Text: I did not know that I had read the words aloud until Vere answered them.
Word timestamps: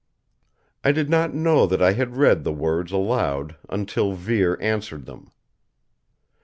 I 0.83 0.93
did 0.93 1.11
not 1.11 1.35
know 1.35 1.67
that 1.67 1.79
I 1.79 1.93
had 1.93 2.17
read 2.17 2.43
the 2.43 2.51
words 2.51 2.91
aloud 2.91 3.55
until 3.69 4.13
Vere 4.13 4.57
answered 4.59 5.05
them. 5.05 5.29